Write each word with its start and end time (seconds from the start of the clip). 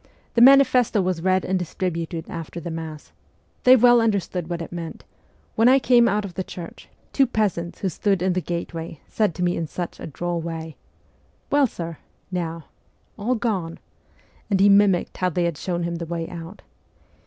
The 0.33 0.41
manifesto 0.41 0.99
was 0.99 1.21
read 1.21 1.45
and 1.45 1.59
distributed 1.59 2.27
after 2.27 2.59
the 2.59 2.71
Mass. 2.71 3.11
They 3.65 3.75
well 3.75 4.01
understood 4.01 4.49
what 4.49 4.59
it 4.63 4.71
meant: 4.71 5.03
when 5.53 5.69
I 5.69 5.77
came 5.77 6.07
out 6.07 6.25
of 6.25 6.33
the 6.33 6.43
church, 6.43 6.89
two 7.13 7.27
peasants, 7.27 7.81
who 7.81 7.89
stood 7.89 8.23
in 8.23 8.33
the 8.33 8.41
gateway, 8.41 8.99
said 9.05 9.35
to 9.35 9.43
me 9.43 9.55
in 9.55 9.67
such 9.67 9.99
a 9.99 10.07
droll 10.07 10.41
way, 10.41 10.75
"Well, 11.51 11.67
sir? 11.67 11.99
now 12.31 12.65
all 13.15 13.35
gone?" 13.35 13.77
'And 14.49 14.59
he 14.59 14.69
mimicked 14.69 15.17
how 15.17 15.29
they 15.29 15.43
had 15.43 15.55
shown 15.59 15.83
him 15.83 15.97
the 15.97 16.07
way 16.07 16.27
out. 16.29 16.63